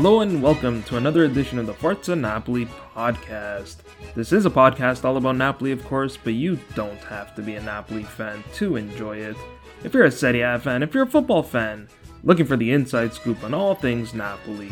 [0.00, 3.78] Hello and welcome to another edition of the Forza Napoli podcast.
[4.14, 7.56] This is a podcast all about Napoli, of course, but you don't have to be
[7.56, 9.36] a Napoli fan to enjoy it.
[9.82, 11.88] If you're a Serie A fan, if you're a football fan,
[12.22, 14.70] looking for the inside scoop on all things Napoli,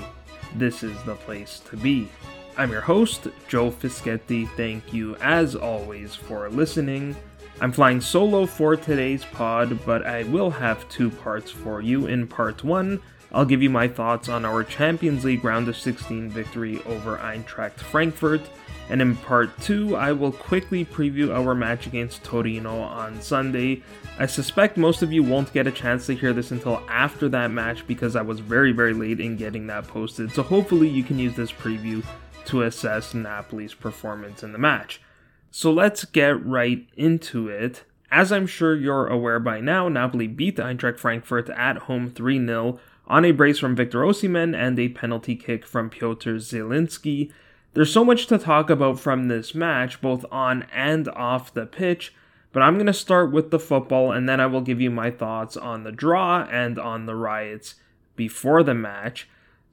[0.54, 2.08] this is the place to be.
[2.56, 4.48] I'm your host, Joe Fischetti.
[4.50, 7.16] Thank you, as always, for listening.
[7.60, 12.06] I'm flying solo for today's pod, but I will have two parts for you.
[12.06, 13.02] In part one,
[13.36, 17.74] I'll give you my thoughts on our Champions League round of 16 victory over Eintracht
[17.74, 18.40] Frankfurt.
[18.88, 23.82] And in part 2, I will quickly preview our match against Torino on Sunday.
[24.18, 27.50] I suspect most of you won't get a chance to hear this until after that
[27.50, 30.32] match because I was very, very late in getting that posted.
[30.32, 32.02] So hopefully, you can use this preview
[32.46, 35.02] to assess Napoli's performance in the match.
[35.50, 37.84] So let's get right into it.
[38.10, 42.78] As I'm sure you're aware by now, Napoli beat Eintracht Frankfurt at home 3 0
[43.06, 47.30] on a brace from Victor Osimhen and a penalty kick from Piotr Zielinski.
[47.74, 52.14] There's so much to talk about from this match, both on and off the pitch,
[52.52, 55.10] but I'm going to start with the football and then I will give you my
[55.10, 57.74] thoughts on the draw and on the riots
[58.16, 59.28] before the match.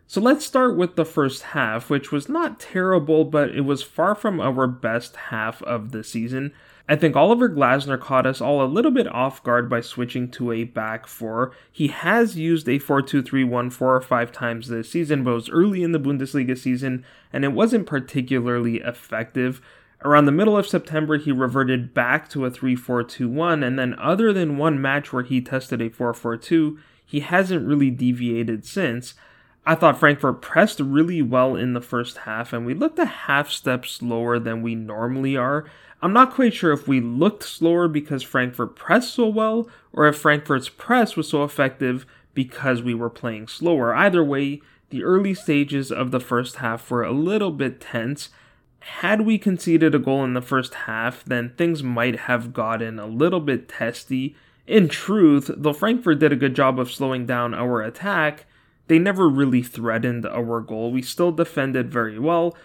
[0.05, 4.13] So let's start with the first half, which was not terrible, but it was far
[4.15, 6.53] from our best half of the season.
[6.87, 10.51] I think Oliver Glasner caught us all a little bit off guard by switching to
[10.51, 11.53] a back four.
[11.71, 15.31] He has used a 4 2 3 1 four or five times this season, but
[15.31, 19.61] it was early in the Bundesliga season and it wasn't particularly effective.
[20.03, 23.79] Around the middle of September, he reverted back to a 3 4 2 1, and
[23.79, 27.89] then, other than one match where he tested a 4 4 2, he hasn't really
[27.89, 29.13] deviated since.
[29.65, 33.49] I thought Frankfurt pressed really well in the first half, and we looked a half
[33.49, 35.63] step slower than we normally are.
[36.03, 40.17] I'm not quite sure if we looked slower because Frankfurt pressed so well, or if
[40.17, 43.95] Frankfurt's press was so effective because we were playing slower.
[43.95, 48.31] Either way, the early stages of the first half were a little bit tense.
[48.79, 53.07] Had we conceded a goal in the first half, then things might have gotten a
[53.07, 54.35] little bit testy.
[54.67, 58.45] In truth, though Frankfurt did a good job of slowing down our attack,
[58.87, 60.91] they never really threatened our goal.
[60.91, 62.57] We still defended very well,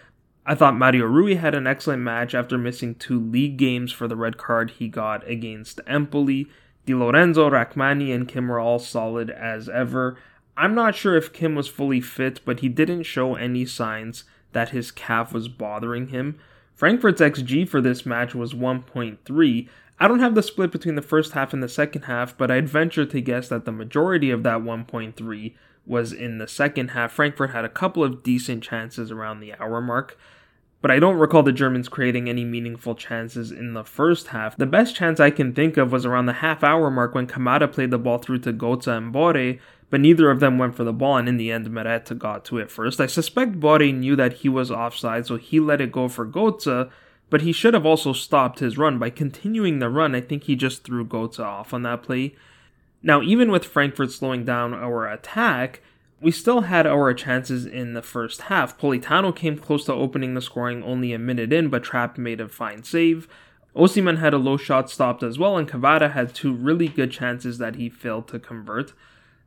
[0.48, 4.16] I thought Mario Rui had an excellent match after missing two league games for the
[4.16, 6.48] red card he got against Empoli.
[6.86, 10.16] Di Lorenzo, Rrahmani, and Kim were all solid as ever.
[10.56, 14.70] I'm not sure if Kim was fully fit, but he didn't show any signs that
[14.70, 16.38] his calf was bothering him.
[16.74, 19.68] Frankfurt's XG for this match was 1.3.
[20.00, 22.70] I don't have the split between the first half and the second half, but I'd
[22.70, 25.54] venture to guess that the majority of that 1.3
[25.84, 27.12] was in the second half.
[27.12, 30.16] Frankfurt had a couple of decent chances around the hour mark
[30.80, 34.56] but I don't recall the Germans creating any meaningful chances in the first half.
[34.56, 37.70] The best chance I can think of was around the half hour mark when Kamada
[37.72, 39.58] played the ball through to Gotze and Borré,
[39.90, 42.58] but neither of them went for the ball, and in the end, Meret got to
[42.58, 43.00] it first.
[43.00, 46.90] I suspect Borré knew that he was offside, so he let it go for Gotze,
[47.30, 48.98] but he should have also stopped his run.
[48.98, 52.34] By continuing the run, I think he just threw Gotze off on that play.
[53.02, 55.82] Now, even with Frankfurt slowing down our attack,
[56.20, 58.78] we still had our chances in the first half.
[58.78, 62.48] Politano came close to opening the scoring only a minute in, but Trapp made a
[62.48, 63.28] fine save.
[63.76, 67.58] Osimhen had a low shot stopped as well, and Kvara had two really good chances
[67.58, 68.92] that he failed to convert.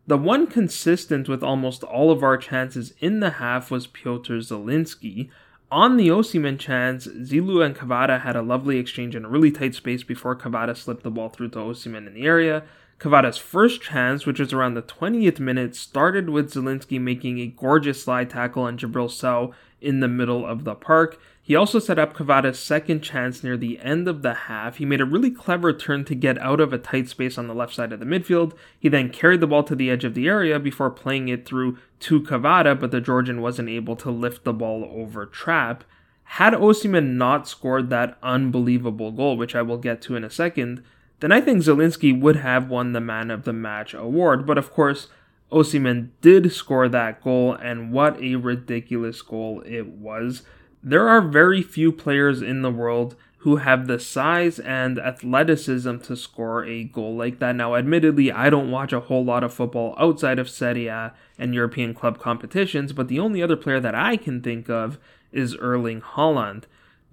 [0.07, 5.29] The one consistent with almost all of our chances in the half was Piotr Zielinski.
[5.69, 9.75] On the Osimhen chance, Zilu and Kvara had a lovely exchange in a really tight
[9.75, 12.63] space before Kvara slipped the ball through to Osimhen in the area.
[13.01, 18.03] Kvara's first chance, which was around the 20th minute, started with Zielinski making a gorgeous
[18.03, 21.19] slide tackle on Jabril Sow in the middle of the park.
[21.41, 24.77] He also set up Kvara's second chance near the end of the half.
[24.77, 27.55] He made a really clever turn to get out of a tight space on the
[27.55, 28.53] left side of the midfield.
[28.79, 31.79] He then carried the ball to the edge of the area before playing it through
[32.01, 35.83] to Kvara, but the Georgian wasn't able to lift the ball over Trapp.
[36.23, 40.83] Had Osimhen not scored that unbelievable goal, which I will get to in a second,
[41.21, 44.45] then I think Zielinski would have won the Man of the Match award.
[44.45, 45.07] But of course,
[45.51, 50.43] Osimhen did score that goal, and what a ridiculous goal it was.
[50.83, 56.15] There are very few players in the world who have the size and athleticism to
[56.15, 57.55] score a goal like that.
[57.55, 61.53] Now, admittedly, I don't watch a whole lot of football outside of Serie A and
[61.53, 64.99] European club competitions, but the only other player that I can think of
[65.31, 66.63] is Erling Haaland.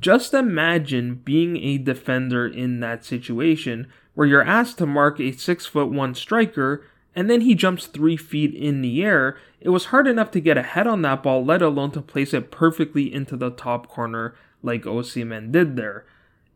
[0.01, 5.67] Just imagine being a defender in that situation where you're asked to mark a 6
[5.67, 6.85] foot 1 striker
[7.15, 9.39] and then he jumps 3 feet in the air.
[9.61, 12.51] It was hard enough to get ahead on that ball, let alone to place it
[12.51, 16.05] perfectly into the top corner like Osimhen did there.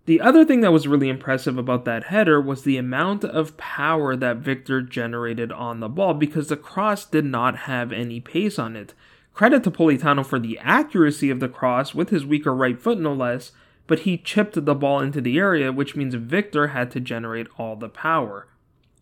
[0.07, 4.17] The other thing that was really impressive about that header was the amount of power
[4.17, 8.75] that Victor generated on the ball because the cross did not have any pace on
[8.75, 8.93] it.
[9.35, 13.15] Credit to Politano for the accuracy of the cross with his weaker right foot, no
[13.15, 13.53] less,
[13.87, 17.77] but he chipped the ball into the area, which means Victor had to generate all
[17.77, 18.49] the power.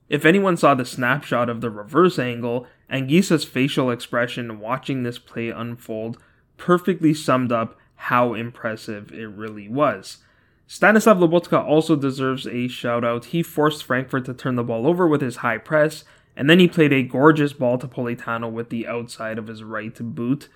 [0.08, 5.50] If anyone saw the snapshot of the reverse angle, Anguissa's facial expression watching this play
[5.50, 6.18] unfold
[6.56, 10.18] perfectly summed up how impressive it really was.
[10.66, 13.26] Stanislav Lobotka also deserves a shout out.
[13.26, 16.04] He forced Frankfurt to turn the ball over with his high press,
[16.36, 19.96] and then he played a gorgeous ball to Politano with the outside of his right
[20.14, 20.48] boot.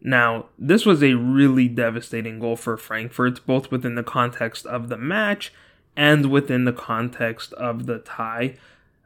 [0.00, 4.96] Now, this was a really devastating goal for Frankfurt, both within the context of the
[4.96, 5.52] match
[5.96, 8.56] and within the context of the tie.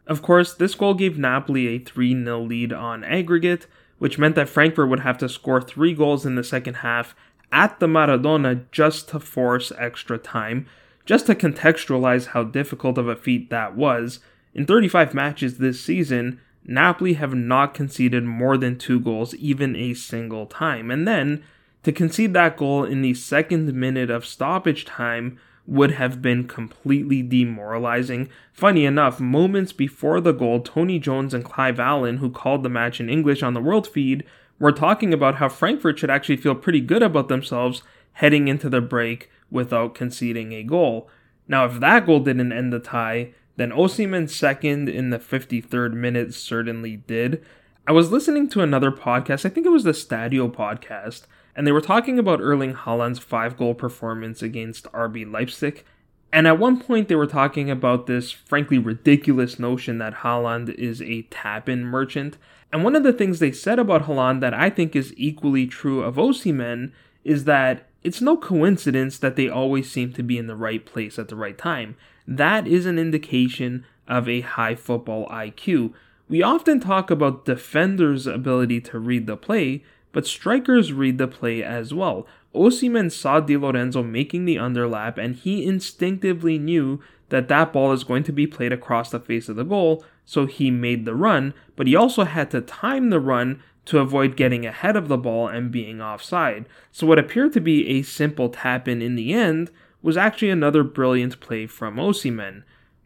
[0.06, 3.66] Of course, this goal gave Napoli a 3 0 lead on aggregate,
[3.98, 7.14] which meant that Frankfurt would have to score three goals in the second half
[7.50, 10.66] at the Maradona just to force extra time.
[11.04, 14.20] Just to contextualize how difficult of a feat that was,
[14.54, 19.94] in 35 matches this season, Napoli have not conceded more than two goals even a
[19.94, 20.90] single time.
[20.90, 21.42] And then,
[21.82, 27.22] to concede that goal in the second minute of stoppage time would have been completely
[27.22, 28.28] demoralizing.
[28.52, 33.00] Funny enough, moments before the goal, Tony Jones and Clive Allen, who called the match
[33.00, 34.24] in English on the World Feed,
[34.58, 37.82] we're talking about how Frankfurt should actually feel pretty good about themselves
[38.14, 41.08] heading into the break without conceding a goal.
[41.48, 46.34] Now, if that goal didn't end the tie, then Osimhen's second in the 53rd minute
[46.34, 47.44] certainly did.
[47.86, 51.22] I was listening to another podcast, I think it was the Stadio podcast,
[51.54, 55.84] and they were talking about Erling Haaland's five goal performance against RB Leipzig.
[56.32, 61.02] And at one point, they were talking about this frankly ridiculous notion that Haaland is
[61.02, 62.38] a tap in merchant.
[62.72, 66.02] And one of the things they said about Haaland that I think is equally true
[66.02, 70.56] of Osimhen is that it's no coincidence that they always seem to be in the
[70.56, 71.96] right place at the right time.
[72.26, 75.92] That is an indication of a high football IQ.
[76.28, 81.62] We often talk about defenders' ability to read the play, but strikers read the play
[81.62, 82.26] as well.
[82.54, 88.04] Osimhen saw Di Lorenzo making the underlap and he instinctively knew that that ball is
[88.04, 91.54] going to be played across the face of the goal, so he made the run,
[91.76, 95.48] but he also had to time the run to avoid getting ahead of the ball
[95.48, 96.66] and being offside.
[96.92, 99.70] So what appeared to be a simple tap in in the end
[100.02, 102.64] was actually another brilliant play from Osimhen.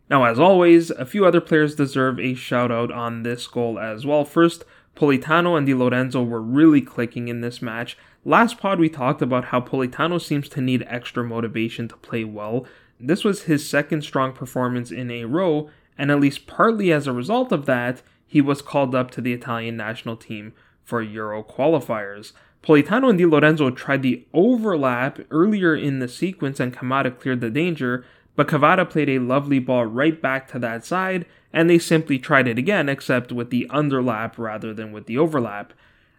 [0.08, 4.06] Now, as always, a few other players deserve a shout out on this goal as
[4.06, 4.24] well.
[4.24, 4.64] First,
[4.96, 7.98] Politano and Di Lorenzo were really clicking in this match.
[8.24, 12.66] Last pod, we talked about how Politano seems to need extra motivation to play well.
[12.98, 17.12] This was his second strong performance in a row, and at least partly as a
[17.12, 22.32] result of that, he was called up to the Italian national team for Euro qualifiers.
[22.66, 27.48] Politano and Di Lorenzo tried the overlap earlier in the sequence and Kamada cleared the
[27.48, 28.04] danger,
[28.34, 32.48] but Kvara played a lovely ball right back to that side, and they simply tried
[32.48, 35.74] it again, except with the underlap rather than with the overlap.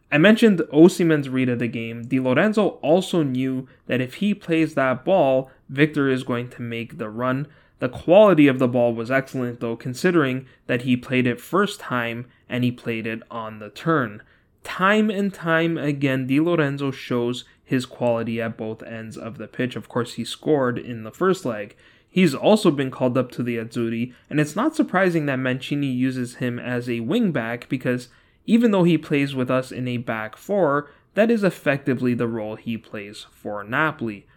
[0.10, 2.04] I mentioned Osimhen's read of the game.
[2.04, 6.98] Di Lorenzo also knew that if he plays that ball, Victor is going to make
[6.98, 7.48] the run.
[7.80, 12.26] The quality of the ball was excellent, though, considering that he played it first time
[12.48, 14.24] and he played it on the turn.
[14.68, 19.78] Time and time again, Di Lorenzo shows his quality at both ends of the pitch.
[19.78, 21.78] Of course, he scored in the first leg.
[22.10, 26.36] He's also been called up to the Azzurri, and it's not surprising that Mancini uses
[26.36, 28.10] him as a wingback because
[28.46, 32.58] even though he plays with us in a back four, that is effectively the role
[32.58, 34.28] he plays for Napoli.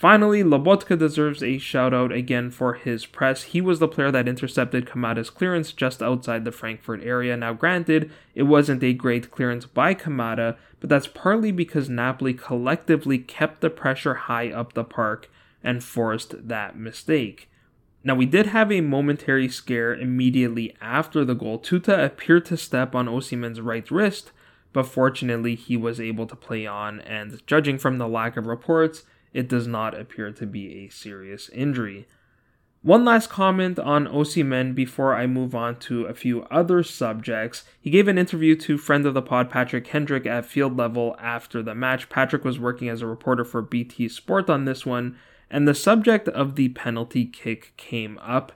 [0.00, 3.42] Finally, Lobotka deserves a shout out again for his press.
[3.42, 7.36] He was the player that intercepted Kamada's clearance just outside the Frankfurt area.
[7.36, 13.18] Now, granted, it wasn't a great clearance by Kamada, but that's partly because Napoli collectively
[13.18, 15.30] kept the pressure high up the park
[15.62, 17.50] and forced that mistake.
[18.02, 21.58] Now, we did have a momentary scare immediately after the goal.
[21.58, 24.32] Tuta appeared to step on Osimhen's right wrist,
[24.72, 29.04] but fortunately, he was able to play on, and judging from the lack of reports,
[29.32, 32.06] it does not appear to be a serious injury.
[32.82, 37.64] One last comment on Osimhen before I move on to a few other subjects.
[37.78, 41.62] He gave an interview to friend of the pod Patrick Hendrick at field level after
[41.62, 42.08] the match.
[42.08, 45.18] Patrick was working as a reporter for BT Sport on this one,
[45.50, 48.52] and the subject of the penalty kick came up.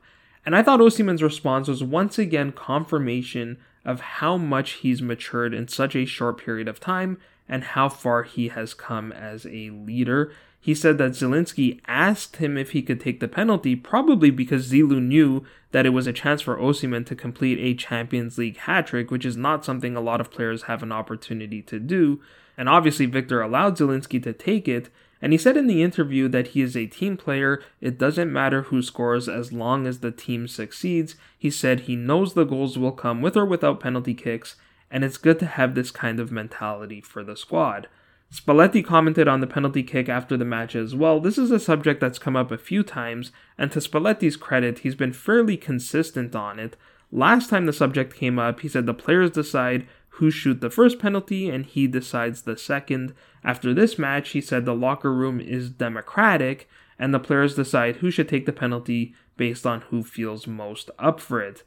[0.47, 5.69] And I thought Osimhen's response was once again confirmation of how much he's matured in
[5.69, 10.33] such a short period of time and how far he has come as a leader.
[10.65, 14.99] He said that Zielinski asked him if he could take the penalty, probably because Zilu
[14.99, 19.11] knew that it was a chance for Osimhen to complete a Champions League hat trick,
[19.11, 22.19] which is not something a lot of players have an opportunity to do.
[22.57, 24.89] And obviously, Victor allowed Zielinski to take it,
[25.21, 27.63] and he said in the interview that he is a team player.
[27.83, 31.15] It doesn't matter who scores as long as the team succeeds.
[31.39, 34.57] He said he knows the goals will come with or without penalty kicks,
[34.91, 37.87] and it's good to have this kind of mentality for the squad.
[38.35, 41.21] Spalletti commented on the penalty kick after the match as well.
[41.21, 44.97] This is a subject that's come up a few times, and to Spalletti's credit, he's
[44.97, 46.77] been fairly consistent on it.
[47.13, 50.99] Last time the subject came up, he said the players decide who shoot the first
[50.99, 53.15] penalty and he decides the second.
[53.45, 58.11] After this match, he said the locker room is democratic and the players decide who
[58.11, 61.63] should take the penalty based on who feels most up for it.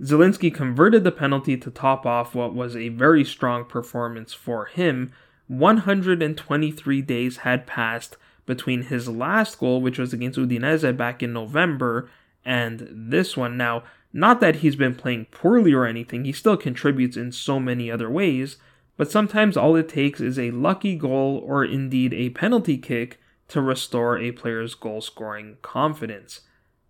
[0.00, 5.12] Zielinski converted the penalty to top off what was a very strong performance for him,
[5.58, 8.16] 123 days had passed
[8.46, 12.08] between his last goal, which was against Udinese back in November,
[12.44, 13.56] and this one.
[13.56, 17.90] Now, not that he's been playing poorly or anything, he still contributes in so many
[17.90, 18.56] other ways,
[18.96, 23.60] but sometimes all it takes is a lucky goal or indeed a penalty kick to
[23.60, 26.40] restore a player's goal scoring confidence.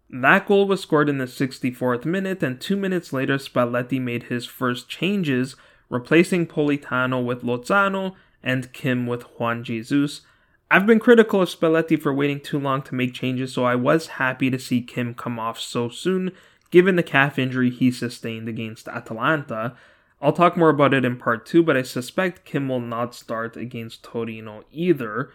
[0.09, 4.47] That goal was scored in the 64th minute, and two minutes later, Spalletti made his
[4.47, 5.57] first changes,
[5.88, 10.22] replacing Politano with Lozano and Kim with Juan Jesus.
[10.70, 14.06] I've been critical of Spalletti for waiting too long to make changes, so I was
[14.06, 16.32] happy to see Kim come off so soon,
[16.70, 19.75] given the calf injury he sustained against Atalanta.
[20.20, 23.56] I'll talk more about it in part 2, but I suspect Kim will not start
[23.56, 25.30] against Torino either.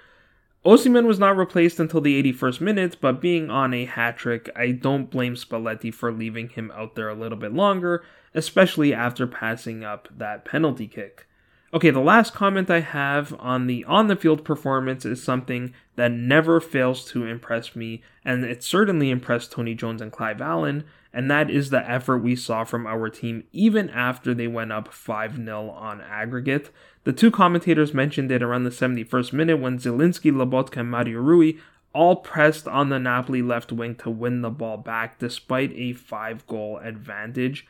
[0.65, 4.71] Osimhen was not replaced until the 81st minute, but being on a hat trick, I
[4.71, 9.83] don't blame Spalletti for leaving him out there a little bit longer, especially after passing
[9.83, 11.26] up that penalty kick.
[11.73, 16.13] Okay, the last comment I have on the on the field performance is something that
[16.13, 21.29] never fails to impress me, and it certainly impressed Tony Jones and Clive Allen, and
[21.29, 25.35] that is the effort we saw from our team even after they went up 5
[25.35, 26.69] 0 on aggregate.
[27.03, 31.55] The two commentators mentioned it around the 71st minute when Zielinski, Lobotka, and Mario Rui
[31.91, 36.47] all pressed on the Napoli left wing to win the ball back despite a 5
[36.47, 37.67] goal advantage.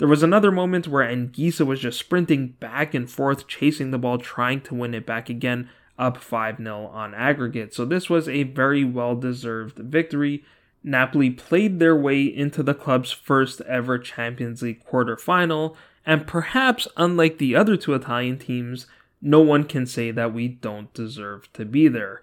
[0.00, 4.16] There was another moment where Anguissa was just sprinting back and forth, chasing the ball,
[4.16, 7.74] trying to win it back again, up 5 0 on aggregate.
[7.74, 10.42] So this was a very well deserved victory.
[10.82, 15.76] Napoli played their way into the club's first ever Champions League quarterfinal,
[16.06, 18.86] and perhaps unlike the other two Italian teams,
[19.20, 22.22] no one can say that we don't deserve to be there.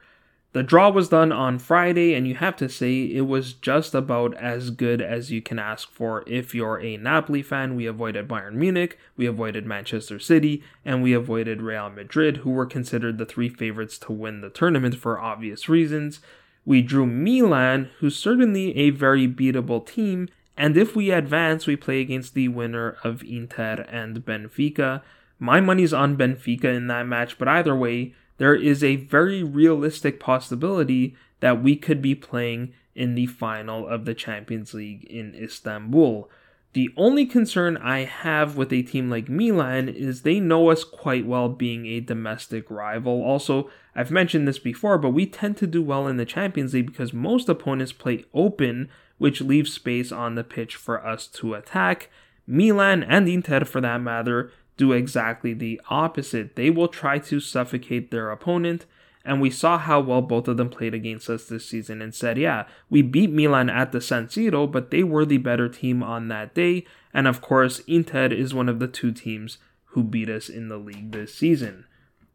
[0.57, 4.33] The draw was done on Friday, and you have to say it was just about
[4.37, 7.75] as good as you can ask for if you're a Napoli fan.
[7.75, 12.65] We avoided Bayern Munich, we avoided Manchester City, and we avoided Real Madrid, who were
[12.65, 16.21] considered the three favorites to win the tournament for obvious reasons.
[16.65, 22.01] We drew Milan, who's certainly a very beatable team, and if we advance, we play
[22.01, 25.03] against the winner of Inter and Benfica.
[25.37, 30.19] My money's on Benfica in that match, but either way, there is a very realistic
[30.19, 36.29] possibility that we could be playing in the final of the Champions League in Istanbul.
[36.73, 41.25] The only concern I have with a team like Milan is they know us quite
[41.25, 43.23] well being a domestic rival.
[43.23, 46.87] Also, I've mentioned this before, but we tend to do well in the Champions League
[46.87, 52.09] because most opponents play open, which leaves space on the pitch for us to attack.
[52.45, 56.55] Milan and Inter, for that matter, do exactly the opposite.
[56.55, 58.85] They will try to suffocate their opponent,
[59.25, 62.37] and we saw how well both of them played against us this season and said,
[62.37, 66.29] yeah, we beat Milan at the San Siro, but they were the better team on
[66.29, 66.85] that day.
[67.13, 69.57] And of course, Inter is one of the two teams
[69.87, 71.85] who beat us in the league this season.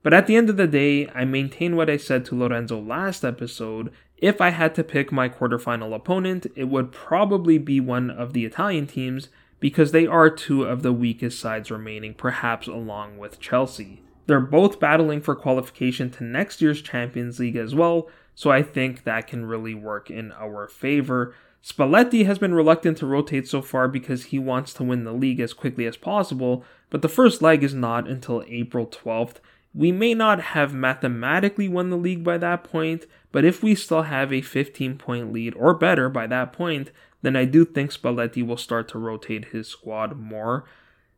[0.03, 3.25] But at the end of the day, I maintain what I said to Lorenzo last
[3.25, 3.93] episode.
[4.17, 8.45] If I had to pick my quarterfinal opponent, it would probably be one of the
[8.45, 9.29] Italian teams
[9.63, 14.03] because they are two of the weakest sides remaining, perhaps along with Chelsea.
[14.27, 19.05] They're both battling for qualification to next year's Champions League as well, so I think
[19.05, 21.33] that can really work in our favor.
[21.63, 25.39] Spalletti has been reluctant to rotate so far because he wants to win the league
[25.39, 29.37] as quickly as possible, but the first leg is not until April 12th.
[29.73, 34.03] we may not have mathematically won the league by that point, but if we still
[34.03, 36.91] have a 15 point lead or better by that point,
[37.23, 40.65] then I do think Spalletti will start to rotate his squad more.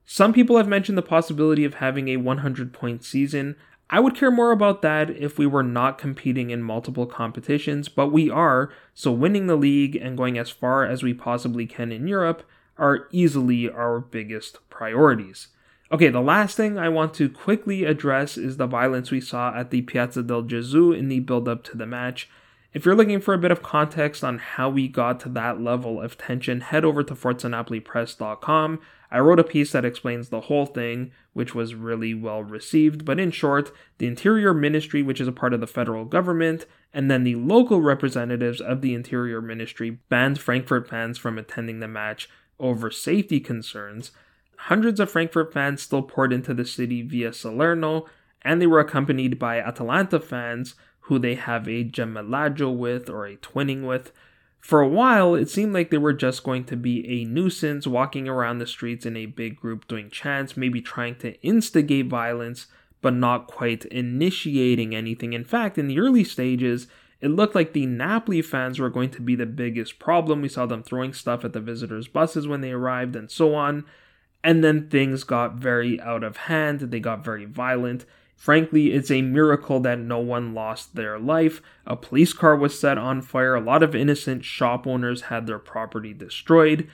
[0.06, 3.56] Some people have mentioned the possibility of having a 100 point season.
[3.90, 8.08] I would care more about that if we were not competing in multiple competitions, but
[8.08, 12.06] we are, so winning the league and going as far as we possibly can in
[12.06, 12.42] Europe
[12.78, 15.48] are easily our biggest priorities.
[15.92, 19.70] Okay, the last thing I want to quickly address is the violence we saw at
[19.70, 22.28] the Piazza del Gesù in the build up to the match.
[22.74, 26.00] If you're looking for a bit of context on how we got to that level
[26.00, 28.80] of tension, head over to ForzaNapoliPress.com.
[29.12, 33.04] I wrote a piece that explains the whole thing, which was really well received.
[33.04, 37.08] But in short, the Interior Ministry, which is a part of the federal government, and
[37.08, 42.28] then the local representatives of the Interior Ministry banned Frankfurt fans from attending the match
[42.58, 44.10] over safety concerns.
[44.56, 48.06] Hundreds of Frankfurt fans still poured into the city via Salerno,
[48.42, 53.36] and they were accompanied by Atalanta fans who they have a gemellaggio with or a
[53.36, 54.12] twinning with.
[54.58, 58.26] For a while, it seemed like they were just going to be a nuisance walking
[58.26, 62.68] around the streets in a big group doing chants, maybe trying to instigate violence,
[63.02, 65.34] but not quite initiating anything.
[65.34, 66.86] In fact, in the early stages,
[67.20, 70.40] it looked like the Napoli fans were going to be the biggest problem.
[70.40, 73.84] We saw them throwing stuff at the visitors' buses when they arrived and so on.
[74.42, 78.06] And then things got very out of hand, they got very violent.
[78.44, 81.62] Frankly, it's a miracle that no one lost their life.
[81.86, 85.58] A police car was set on fire, a lot of innocent shop owners had their
[85.58, 86.86] property destroyed.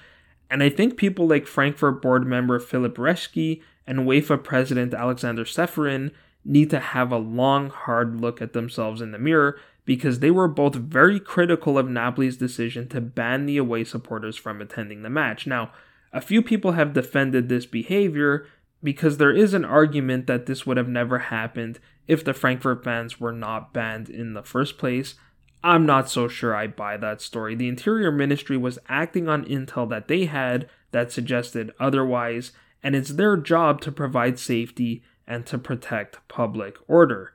[0.48, 6.12] And I think people like Frankfurt board member Philip Reschke and UEFA president Alexander Ceferin
[6.44, 10.46] need to have a long, hard look at themselves in the mirror because they were
[10.46, 15.48] both very critical of Napoli's decision to ban the away supporters from attending the match.
[15.48, 15.72] Now,
[16.12, 18.46] a few people have defended this behavior,
[18.82, 23.20] because there is an argument that this would have never happened if the Frankfurt fans
[23.20, 25.14] were not banned in the first place.
[25.62, 27.54] I'm not so sure I buy that story.
[27.54, 33.10] The Interior Ministry was acting on intel that they had that suggested otherwise, and it's
[33.10, 37.32] their job to provide safety and to protect public order.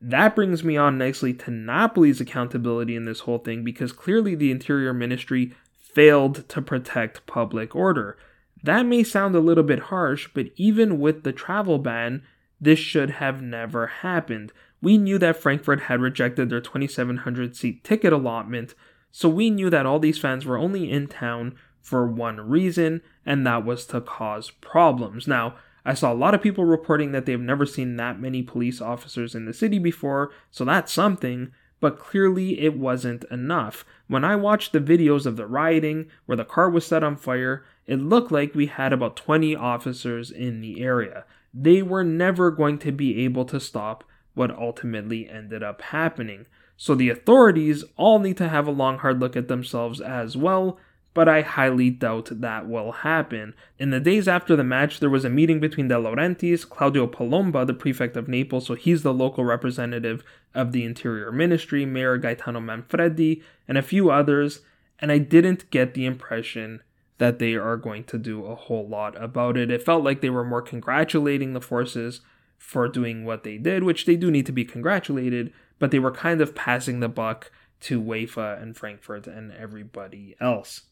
[0.00, 4.50] That brings me on nicely to Napoli's accountability in this whole thing because clearly the
[4.50, 8.18] Interior Ministry failed to protect public order.
[8.64, 12.22] That may sound a little bit harsh, but even with the travel ban,
[12.58, 14.54] this should have never happened.
[14.80, 18.74] We knew that Frankfurt had rejected their 2,700 seat ticket allotment,
[19.10, 23.46] so we knew that all these fans were only in town for one reason, and
[23.46, 25.28] that was to cause problems.
[25.28, 28.80] Now, I saw a lot of people reporting that they've never seen that many police
[28.80, 33.84] officers in the city before, so that's something, but clearly it wasn't enough.
[34.08, 37.66] When I watched the videos of the rioting, where the car was set on fire,
[37.86, 41.24] it looked like we had about 20 officers in the area.
[41.52, 46.46] They were never going to be able to stop what ultimately ended up happening.
[46.76, 50.78] So the authorities all need to have a long, hard look at themselves as well,
[51.12, 53.54] but I highly doubt that will happen.
[53.78, 57.64] In the days after the match, there was a meeting between De Laurentiis, Claudio Palomba,
[57.64, 62.60] the prefect of Naples, so he's the local representative of the Interior Ministry, Mayor Gaetano
[62.60, 64.62] Manfredi, and a few others,
[64.98, 66.80] and I didn't get the impression
[67.18, 69.70] that they are going to do a whole lot about it.
[69.70, 72.20] It felt like they were more congratulating the forces
[72.58, 76.10] for doing what they did, which they do need to be congratulated, but they were
[76.10, 77.50] kind of passing the buck
[77.80, 80.82] to UEFA and Frankfurt and everybody else.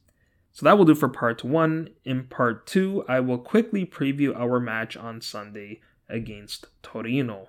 [0.52, 1.88] So that will do for part one.
[2.04, 7.48] In part two, I will quickly preview our match on Sunday against Torino.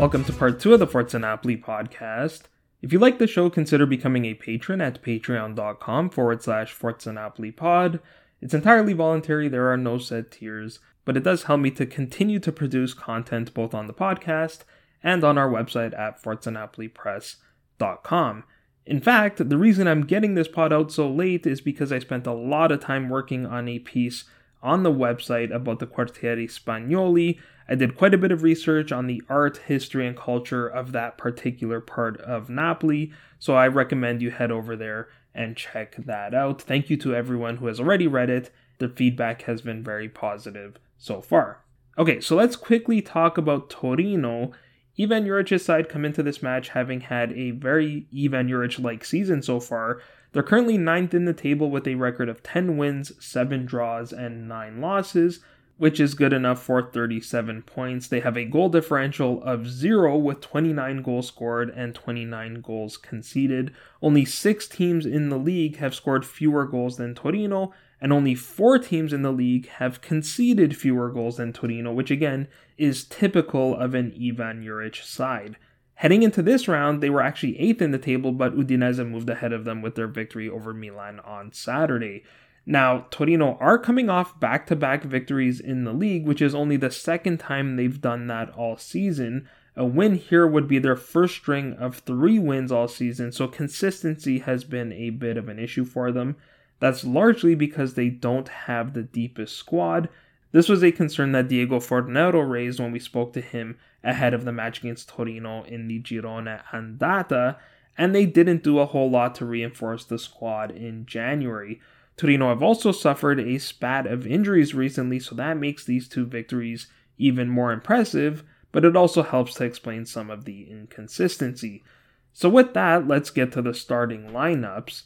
[0.00, 2.44] Welcome to part two of the Forza Napoli podcast.
[2.80, 8.00] If you like the show, consider becoming a patron at patreon.com forward slash pod.
[8.40, 12.38] It's entirely voluntary, there are no set tiers, but it does help me to continue
[12.38, 14.60] to produce content both on the podcast
[15.02, 18.44] and on our website at forzanapolipress.com.
[18.86, 22.26] In fact, the reason I'm getting this pod out so late is because I spent
[22.26, 24.24] a lot of time working on a piece
[24.62, 27.38] on the website about the Quartieri Spagnoli.
[27.68, 31.16] I did quite a bit of research on the art, history, and culture of that
[31.16, 36.60] particular part of Napoli, so I recommend you head over there and check that out.
[36.60, 38.50] Thank you to everyone who has already read it.
[38.78, 41.62] The feedback has been very positive so far.
[41.98, 44.52] Okay, so let's quickly talk about Torino.
[44.98, 49.42] Ivan Juric's side come into this match having had a very Ivan Juric like season
[49.42, 50.00] so far.
[50.32, 54.48] They're currently ninth in the table with a record of 10 wins, 7 draws, and
[54.48, 55.40] 9 losses
[55.80, 58.06] which is good enough for 37 points.
[58.06, 63.72] They have a goal differential of 0 with 29 goals scored and 29 goals conceded.
[64.02, 68.78] Only 6 teams in the league have scored fewer goals than Torino, and only 4
[68.78, 73.94] teams in the league have conceded fewer goals than Torino, which again is typical of
[73.94, 75.56] an Ivan Juric side.
[76.00, 79.52] Heading into this round, they were actually 8th in the table, but Udinese moved ahead
[79.52, 82.24] of them with their victory over Milan on Saturday.
[82.64, 86.78] Now, Torino are coming off back to back victories in the league, which is only
[86.78, 89.46] the second time they've done that all season.
[89.76, 94.38] A win here would be their first string of three wins all season, so consistency
[94.38, 96.36] has been a bit of an issue for them.
[96.78, 100.08] That's largely because they don't have the deepest squad.
[100.52, 104.44] This was a concern that Diego Fornero raised when we spoke to him ahead of
[104.44, 107.56] the match against Torino in the Girone Andata,
[107.96, 111.80] and they didn't do a whole lot to reinforce the squad in January.
[112.16, 116.88] Torino have also suffered a spat of injuries recently, so that makes these two victories
[117.16, 121.84] even more impressive, but it also helps to explain some of the inconsistency.
[122.32, 125.02] So, with that, let's get to the starting lineups.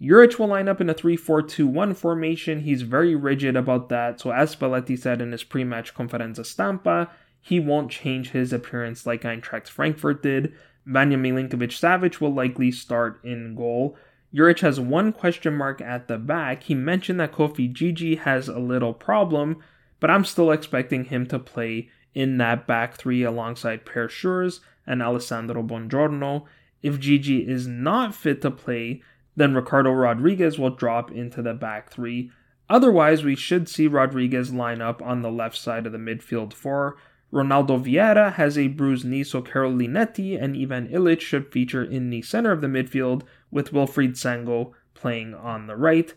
[0.00, 2.60] Juric will line up in a 3 4 2 1 formation.
[2.60, 7.10] He's very rigid about that, so as Spalletti said in his pre match conferenza stampa,
[7.40, 10.54] he won't change his appearance like Eintracht Frankfurt did.
[10.86, 13.96] Vanja Milinkovic Savic will likely start in goal.
[14.34, 16.64] Juric has one question mark at the back.
[16.64, 19.62] He mentioned that Koffi Djidji has a little problem,
[20.00, 25.02] but I'm still expecting him to play in that back three alongside Perr Schuurs and
[25.02, 26.44] Alessandro Buongiorno.
[26.82, 29.02] If Djidji is not fit to play,
[29.38, 32.30] then Ricardo Rodriguez will drop into the back three.
[32.68, 36.96] Otherwise, we should see Rodriguez line up on the left side of the midfield four.
[37.32, 42.10] Ronaldo Vieira has a bruised knee, so Karol Linetty and Ivan Ilic should feature in
[42.10, 46.12] the center of the midfield, with Wilfried Singo playing on the right.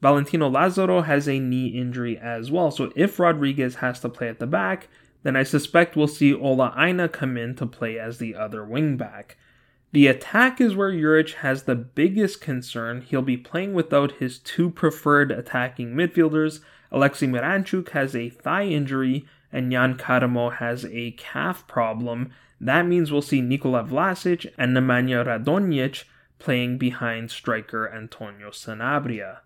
[0.00, 4.38] Valentino Lazaro has a knee injury as well, so if Rodriguez has to play at
[4.38, 4.88] the back,
[5.24, 9.32] then I suspect we'll see Ola Aina come in to play as the other wingback.
[9.92, 13.02] The attack is where Juric has the biggest concern.
[13.02, 16.60] He'll be playing without his two preferred attacking midfielders.
[16.90, 22.30] Alexei Miranchuk has a thigh injury, and Yann Karamoh has a calf problem.
[22.58, 26.04] That means we'll see Nikola Vlasic and Nemanja Radonjic
[26.38, 29.40] playing behind striker Antonio Sanabria.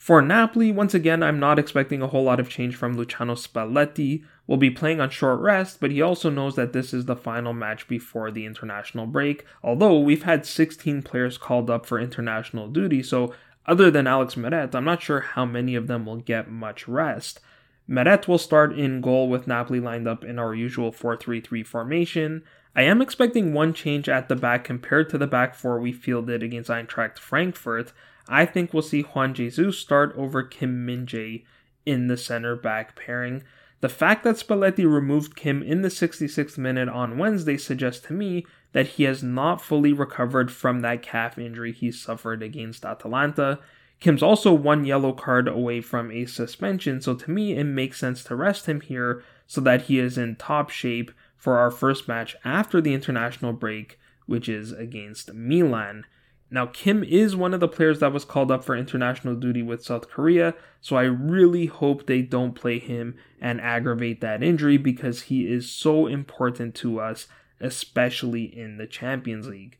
[0.00, 4.24] For Napoli, once again, I'm not expecting a whole lot of change from Luciano Spalletti.
[4.46, 7.52] Will be playing on short rest, but he also knows that this is the final
[7.52, 9.44] match before the international break.
[9.62, 13.34] Although we've had 16 players called up for international duty, so
[13.66, 17.40] other than Alex Meret, I'm not sure how many of them will get much rest.
[17.86, 21.62] Meret will start in goal with Napoli lined up in our usual 4 3 3
[21.62, 22.42] formation.
[22.74, 26.42] I am expecting one change at the back compared to the back four we fielded
[26.42, 27.92] against Eintracht Frankfurt.
[28.30, 31.44] I think we'll see Juan Jesus start over Kim Min-jae
[31.84, 33.42] in the center back pairing.
[33.80, 38.46] The fact that Spalletti removed Kim in the 66th minute on Wednesday suggests to me
[38.72, 43.58] that he has not fully recovered from that calf injury he suffered against Atalanta.
[43.98, 48.22] Kim's also one yellow card away from a suspension, so to me it makes sense
[48.24, 52.36] to rest him here so that he is in top shape for our first match
[52.44, 56.04] after the international break, which is against Milan.
[56.52, 59.84] Now, Kim is one of the players that was called up for international duty with
[59.84, 65.22] South Korea, so I really hope they don't play him and aggravate that injury because
[65.22, 67.28] he is so important to us,
[67.60, 69.78] especially in the Champions League.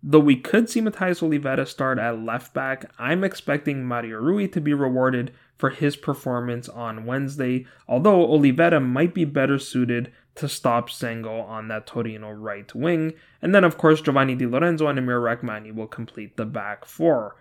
[0.00, 4.60] Though we could see Matheus Olivera start at left back, I'm expecting Mario Rui to
[4.60, 10.88] be rewarded for his performance on Wednesday, although Olivera might be better suited to stop
[10.88, 13.14] Singo on that Torino right wing.
[13.40, 17.36] And then, of course, Giovanni Di Lorenzo and Amir Rrahmani will complete the back four.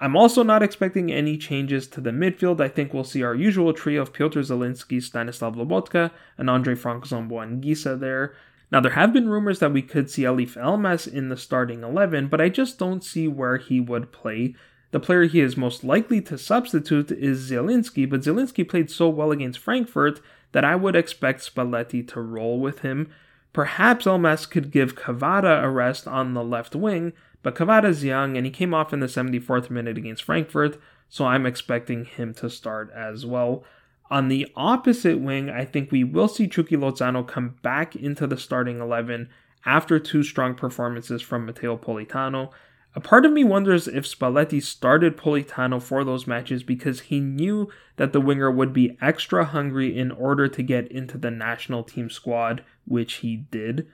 [0.00, 2.60] I'm also not expecting any changes to the midfield.
[2.60, 7.06] I think we'll see our usual trio of Piotr Zielinski, Stanislav Lobotka, and Andre Frank
[7.06, 8.34] Zambo there.
[8.72, 12.26] Now, there have been rumors that we could see Eljif Elmas in the starting 11,
[12.26, 14.56] but I just don't see where he would play.
[14.90, 19.30] The player he is most likely to substitute is Zielinski, but Zielinski played so well
[19.30, 20.20] against Frankfurt
[20.52, 23.10] that I would expect Spalletti to roll with him.
[23.52, 27.12] Perhaps Elmas could give Kvara a rest on the left wing,
[27.42, 31.44] but Kvara's young and he came off in the 74th minute against Frankfurt, so I'm
[31.44, 33.64] expecting him to start as well.
[34.10, 38.36] On the opposite wing, I think we will see Chucky Lozano come back into the
[38.36, 39.28] starting 11
[39.64, 42.50] after two strong performances from Matteo Politano.
[42.94, 47.70] A part of me wonders if Spalletti started Politano for those matches because he knew
[47.96, 52.10] that the winger would be extra hungry in order to get into the national team
[52.10, 53.86] squad, which he did.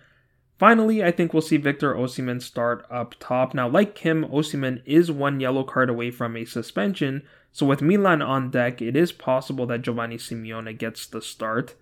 [0.59, 3.55] Finally, I think we'll see Victor Osimhen start up top.
[3.55, 8.21] Now, like Kim, Osimhen is one yellow card away from a suspension, so with Milan
[8.21, 11.77] on deck, it is possible that Giovanni Simeone gets the start.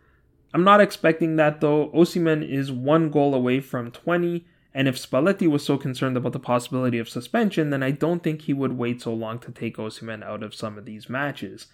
[0.53, 1.89] I'm not expecting that though.
[1.89, 6.39] Osimhen is one goal away from 20, and if Spalletti was so concerned about the
[6.39, 10.23] possibility of suspension, then I don't think he would wait so long to take Osimhen
[10.23, 11.69] out of some of these matches.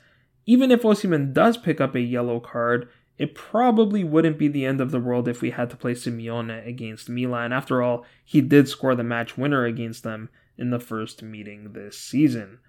[0.46, 2.88] Even if Osimhen does pick up a yellow card,
[3.18, 6.64] it probably wouldn't be the end of the world if we had to play Simeone
[6.64, 7.52] against Milan.
[7.52, 11.98] After all, he did score the match winner against them in the first meeting this
[11.98, 12.60] season.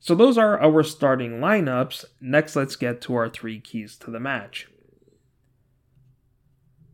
[0.00, 2.06] So those are our starting lineups.
[2.22, 4.66] Next, let's get to our three keys to the match.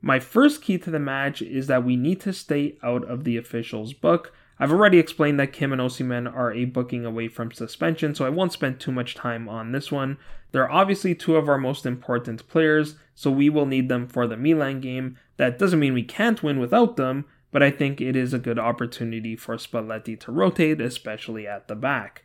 [0.02, 3.36] My first key to the match is that we need to stay out of the
[3.36, 4.32] official's book.
[4.58, 8.30] I've already explained that Kim and Osimhen are a booking away from suspension, so I
[8.30, 10.18] won't spend too much time on this one.
[10.52, 14.36] They're obviously two of our most important players, so we will need them for the
[14.36, 15.16] Milan game.
[15.36, 18.58] That doesn't mean we can't win without them, but I think it is a good
[18.58, 22.22] opportunity for Spalletti to rotate, especially at the back.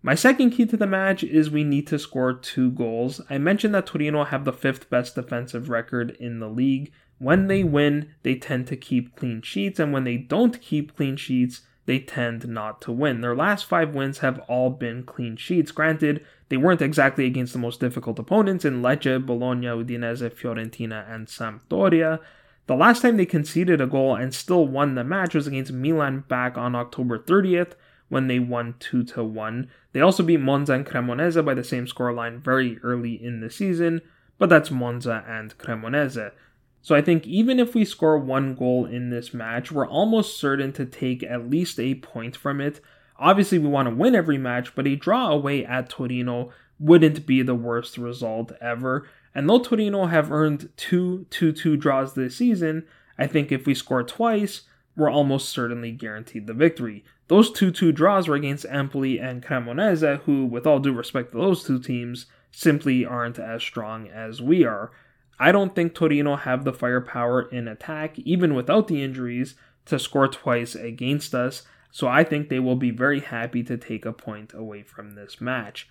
[0.00, 3.20] My second key to the match is we need to score two goals.
[3.28, 6.92] I mentioned that Torino have the fifth best defensive record in the league.
[7.18, 11.16] When they win, they tend to keep clean sheets, and when they don't keep clean
[11.16, 13.22] sheets, they tend not to win.
[13.22, 15.72] Their last five wins have all been clean sheets.
[15.72, 21.26] Granted, they weren't exactly against the most difficult opponents in Lecce, Bologna, Udinese, Fiorentina, and
[21.26, 22.20] Sampdoria.
[22.68, 26.24] The last time they conceded a goal and still won the match was against Milan
[26.28, 27.72] back on October 30th
[28.08, 29.70] when they won 2 to 1.
[29.92, 34.00] They also beat Monza and Cremonese by the same scoreline very early in the season,
[34.38, 36.32] but that's Monza and Cremonese.
[36.80, 40.72] So I think even if we score one goal in this match, we're almost certain
[40.74, 42.80] to take at least a point from it.
[43.18, 47.42] Obviously, we want to win every match, but a draw away at Torino wouldn't be
[47.42, 49.08] the worst result ever.
[49.34, 52.86] And though Torino have earned two 2 2 draws this season,
[53.18, 54.62] I think if we score twice,
[54.98, 57.04] we're almost certainly guaranteed the victory.
[57.28, 61.38] Those 2 2 draws were against Empoli and Cremonese, who, with all due respect to
[61.38, 64.90] those two teams, simply aren't as strong as we are.
[65.38, 69.54] I don't think Torino have the firepower in attack, even without the injuries,
[69.86, 74.04] to score twice against us, so I think they will be very happy to take
[74.04, 75.88] a point away from this match.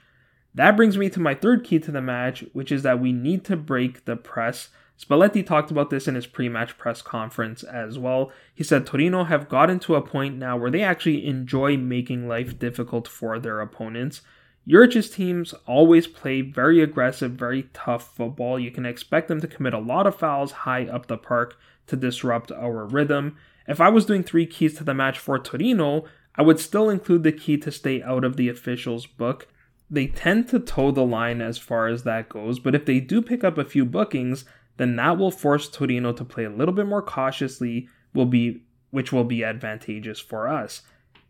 [0.53, 3.45] That brings me to my third key to the match, which is that we need
[3.45, 7.99] to break the press Spalletti talked about this in his pre match press conference as
[7.99, 8.31] well.
[8.53, 12.57] He said Torino have gotten to a point now where they actually enjoy making life
[12.57, 14.21] difficult for their opponents.
[14.67, 18.59] Juric's teams always play very aggressive, very tough football.
[18.59, 21.57] You can expect them to commit a lot of fouls high up the park
[21.87, 23.37] to disrupt our rhythm.
[23.67, 26.05] If I was doing three keys to the match for Torino,
[26.35, 29.47] I would still include the key to stay out of the officials' book.
[29.89, 33.21] They tend to toe the line as far as that goes, but if they do
[33.21, 34.43] pick up a few bookings,
[34.77, 39.11] then that will force Torino to play a little bit more cautiously, will be which
[39.11, 40.81] will be advantageous for us.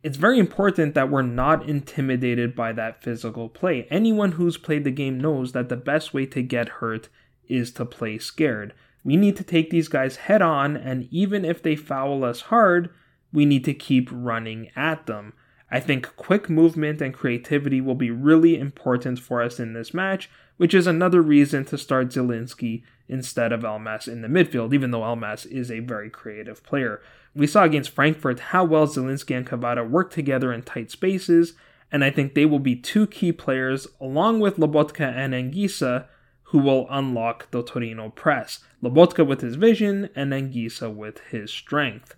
[0.03, 3.87] It's very important that we're not intimidated by that physical play.
[3.89, 7.09] Anyone who's played the game knows that the best way to get hurt
[7.49, 8.73] is to play scared.
[9.03, 12.89] We need to take these guys head on, and even if they foul us hard,
[13.33, 15.33] we need to keep running at them.
[15.69, 20.29] I think quick movement and creativity will be really important for us in this match,
[20.55, 25.01] which is another reason to start Zielinski instead of Elmas in the midfield, even though
[25.01, 27.01] Elmas is a very creative player.
[27.35, 31.53] We saw against Frankfurt how well Zielinski and Kvara work together in tight spaces,
[31.91, 36.05] and I think they will be two key players, along with Lobotka and Anguissa,
[36.43, 38.59] who will unlock the Torino press.
[38.81, 42.15] Lobotka with his vision, and Anguissa with his strength.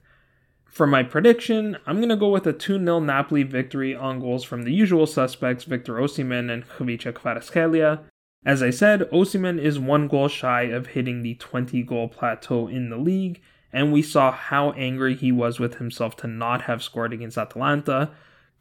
[0.70, 4.44] For my prediction, I'm going to go with a 2 0 Napoli victory on goals
[4.44, 8.02] from the usual suspects Victor Osimhen and Khvicha Kvaratskhelia.
[8.46, 12.90] As I said, Osimhen is one goal shy of hitting the 20 goal plateau in
[12.90, 13.42] the league,
[13.74, 18.12] and we saw how angry he was with himself to not have scored against Atalanta.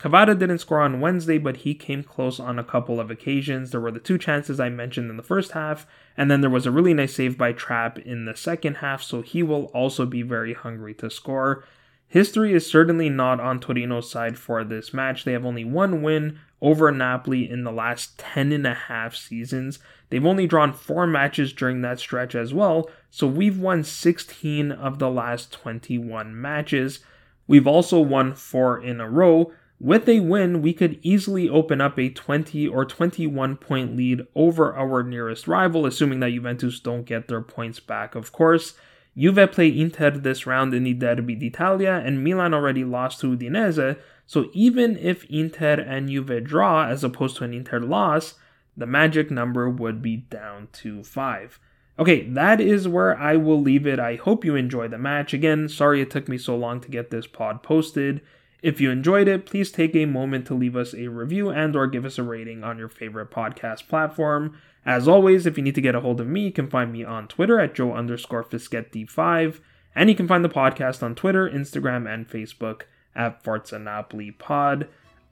[0.01, 3.71] Kvara didn't score on Wednesday, but he came close on a couple of occasions.
[3.71, 6.67] There were the two chances I mentioned in the first half, and then there was
[6.67, 10.23] a really nice save by Trapp in the second half, so he will also be
[10.23, 11.65] very hungry to score.
[12.09, 15.25] History is certainly not on Torino's side for this match.
[15.25, 19.79] They have only one win over Napoli in the last 10 and a half seasons.
[20.09, 24.99] They've only drawn four matches during that stretch as well, so we've won 16 of
[24.99, 27.01] the last 21 matches.
[27.47, 29.53] We've also won four in a row.
[29.79, 34.75] With a win, we could easily open up a 20 or 21 point lead over
[34.75, 38.75] our nearest rival, assuming that Juventus don't get their points back, of course.
[39.19, 43.99] Juve play Inter this round in the Derby d'Italia, and Milan already lost to Udinese,
[44.27, 48.35] so even if Inter and Juve draw as opposed to an Inter loss,
[48.77, 51.59] the magic number would be down to 5.
[51.99, 53.99] Okay, that is where I will leave it.
[53.99, 55.35] I hope you enjoy the match.
[55.35, 58.21] Again, sorry it took me so long to get this pod posted.
[58.61, 61.87] If you enjoyed it, please take a moment to leave us a review and or
[61.87, 64.59] give us a rating on your favorite podcast platform.
[64.85, 67.05] As always, if you need to get a hold of me, you can find me
[67.05, 69.61] on Twitter at Joe underscore Fischetti5,
[69.95, 72.83] and you can find the podcast on Twitter, Instagram, and Facebook
[73.15, 74.89] at Forza Napoli Pod.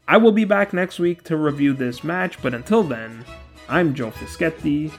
[0.07, 3.25] I will be back next week to review this match, but until then,
[3.69, 4.91] I'm Joe Fischetti.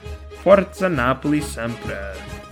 [0.42, 2.47] Forza Napoli sempre!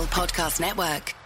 [0.00, 1.21] Podcast Network.